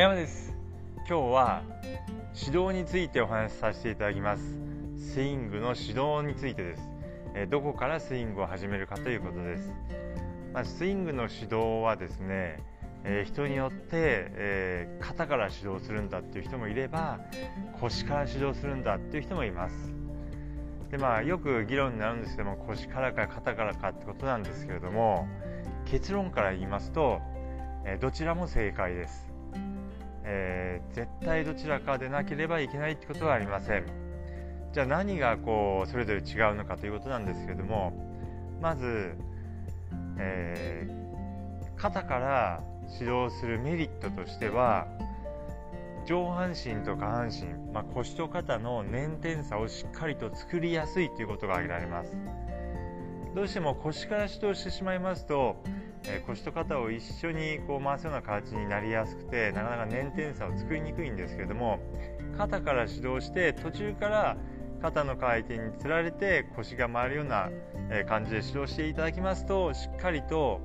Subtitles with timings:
[0.00, 0.54] 山です。
[0.98, 1.62] 今日は
[2.32, 4.44] 指導についてお話しさせていただきます。
[4.96, 6.82] スイングの指導についてです。
[7.34, 9.72] えどこからスイングを始めるかということです、
[10.54, 12.62] まあ、スイングの指導はですね、
[13.02, 17.18] えー、人によって、えー、肩から指導するんだっていう人もいれば
[17.80, 19.74] 腰から指導するんだっていう人もいます。
[20.92, 25.26] でまあよく議論になるんですけども腰からか肩からかってことなんですけれども
[25.86, 27.20] 結論から言いますと、
[27.84, 29.37] えどちらも正解です。
[30.30, 33.86] えー、絶対どちらかでなければいけないってことはありません。
[34.74, 37.94] じゃあ何がこうそれぞれ違うのかということなんですけれども
[38.60, 39.14] まず、
[40.18, 42.62] えー、肩から
[43.00, 44.86] 指導するメリットとしては
[46.06, 52.16] 上半身と下半身、まあ、腰と肩の粘点差をしっかりと作りやすいということが挙げられます。
[53.34, 55.62] どうしても腰から指導してしまいますと
[56.08, 61.78] え腰と肩を一緒にこう回すような形になりやすくてなかなか粘点差を作りにくいんですけれども
[62.36, 64.36] 肩から指導して途中から
[64.80, 67.50] 肩の回転につられて腰が回るような
[68.06, 70.60] 感じで指導していただきますとしっかりと、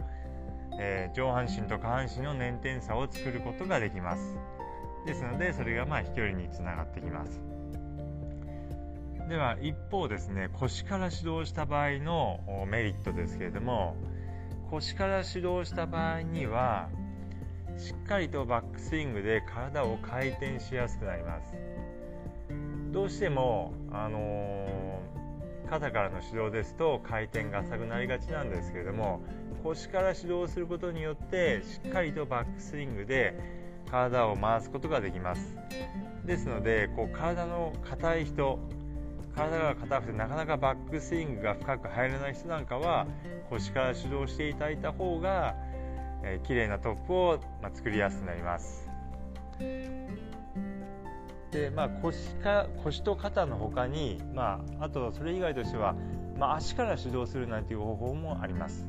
[0.80, 4.36] え上半身と下半身の粘点差を作ることができます。
[5.06, 7.42] ですのでそれがまあ飛距離につながってきます。
[9.28, 13.96] では一方ですね腰から指導した場合のメリットですけれども
[14.74, 16.90] 腰から指導した場合には
[17.78, 21.54] しっかりとバックスイングで体を回転しやすくなります。
[22.92, 29.22] どうしても、あのー、肩からの指導ですと回転が浅くなりがちなんですけれども
[29.64, 33.36] 腰から指導することによってしっかりとバックスイングで
[33.92, 35.56] 体を回すことができます。
[36.26, 38.58] ですのでこう体の硬い人
[39.36, 43.08] 体が硬くてなかなかバックスイングが深く入らない人なんかは
[43.50, 45.56] 腰から指導していただいた方が、
[46.24, 48.90] えー、綺麗なトップを、まあ、作りやすくなります。
[51.52, 55.96] でまあ、腰か腰と肩の他に、まあ、あとそれ以外としては、
[56.40, 58.88] まあ、足から指導するなんていう方法もあります。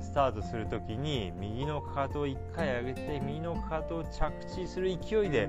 [0.00, 5.48] スタートする時に右のかかとを1回上げて右のかかとを着地する勢いで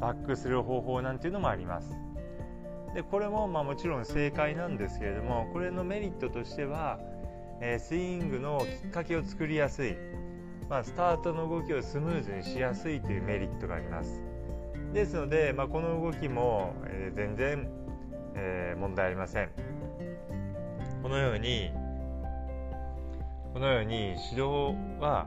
[0.00, 2.09] バックする方法なんていうのもあります。
[2.94, 6.98] でこれもまあもちろん正解なんですけれどもこれのメリットとしては、
[7.60, 9.96] えー、スイングのきっかけを作りやすい、
[10.68, 14.22] まあ、スタートの動きをスムーズにしやすいというメリットがあります。
[14.92, 17.68] ですので、まあ、この動きも、えー、全然、
[18.34, 19.50] えー、問題ありません。
[21.02, 21.70] このように
[23.52, 25.26] このように指導は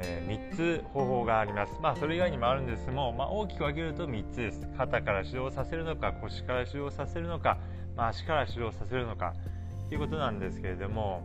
[0.00, 1.78] えー、3つ方法があります。
[1.80, 4.68] まあ、それ以外にもあるんですけども、まあ、大きく分けると3つです。
[4.76, 7.58] 肩から指導させるのか、腰から指導させるのか、
[7.96, 9.34] まあ、足から指導させるのか
[9.88, 11.22] ということなんですけれども、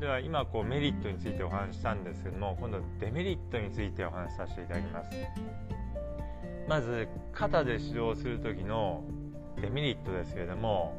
[0.00, 5.10] では今こうメリットについてお話ししたんですけども、今度デメリットについてお話しさせていただきます。
[6.68, 9.04] まず、肩で指導する時の
[9.60, 10.94] デメリットですけれども、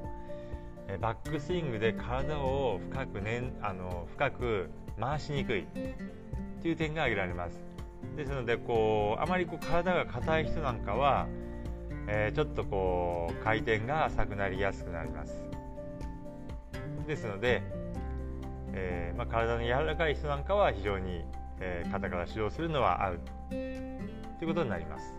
[1.00, 4.70] バックスイングで体を深く,、ね、あの深く
[5.00, 5.66] 回しにくい
[6.62, 7.60] っていう点が挙げられます。
[8.16, 11.28] ですのでこうあまりこう体が硬い人なんかは、
[12.08, 15.44] えー、ちょっとこう回転が浅くなりやすくなります。
[17.08, 17.64] ですので、
[18.74, 21.26] えー、まあ、体の柔らかい人なんかは非常に、
[21.60, 23.20] えー、肩から指導するのは合う。
[23.50, 25.16] ということになります。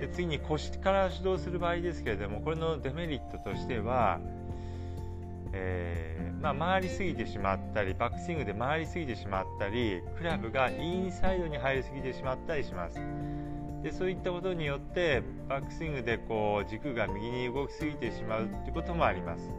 [0.00, 4.18] で次に腰から指導する場合ですけれどもこれのデメリットとしては、
[5.60, 13.00] えー、まあ、回りすぎてしまったりバックスイングで回りすぎてしまったりクラブがインサイドに入りすぎてしまったりします。
[13.82, 19.50] でそういったことによってバックスイングでこう軸が右に動きすぎてしまうということもあります。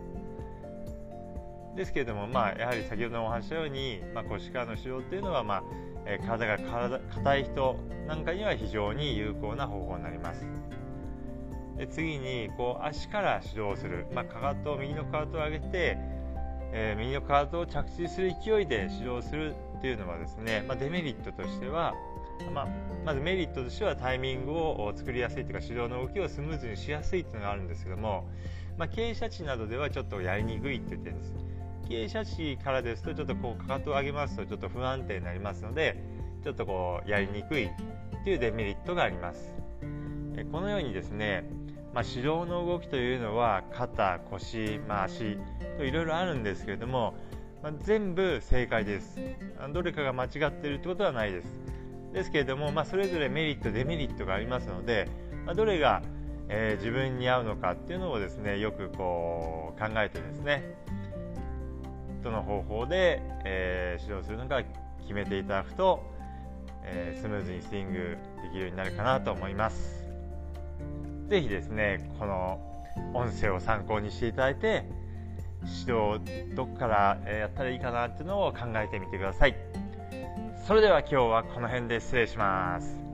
[1.75, 5.63] ですけれども、まあ、やはり先ほどお話したように、まあ、腰からの使用っていうのは、まあ
[6.05, 7.77] え、体が硬い人
[8.07, 10.45] なんかには非常に有効な方法になります。
[11.79, 15.97] で次にこう足から指導する、まあ、かかと右のかかとを上げて、
[16.73, 21.93] えー、右のかかとを着地する勢いで指導するっていうのはですね、まあ、デメリットとしては、
[22.53, 22.67] まあ、
[23.05, 28.27] まずメリットとしてはタイミングを作りやすいというか指導の動きをスムーズにしやすいというのがあるんですけども、
[28.77, 31.33] ま、傾斜地などではちょっとやりにくいっていう点です。
[31.87, 35.97] 傾斜地からですとちょっとこうかかとを上げますとちょっと不安定になりますので
[36.43, 37.69] ちょっとこうやりにくいっ
[38.25, 39.55] ていうデメリットがあります。
[40.51, 41.49] このようにですね
[41.93, 45.37] まあ、指導の動きというのは肩、腰、まあ、足
[45.77, 47.15] といろいろあるんですけれども、
[47.63, 49.19] まあ、全部正解です。
[49.73, 51.47] どれかが間違っているということはないです。
[52.13, 55.07] ですけれども、まあ、それぞれメリットデメリットがありますので、
[55.45, 56.01] まあ、どれが、
[56.47, 60.63] えー、自分に合うのかっていうのをですねよくこう考えてですね
[62.23, 64.63] どの方法で、えー、指導するのか
[65.01, 66.03] 決めていただくと
[66.83, 70.08] えー、スムーズにスイングできるようになるかなと思います。
[71.29, 72.59] 是非ですねこの
[73.13, 74.83] 音声を参考にしていただいて
[75.85, 76.19] 指導
[76.55, 79.55] どこからやったらいいかなっていうのを考えてみてください。
[80.65, 83.08] それでは今日はこの辺で失礼します。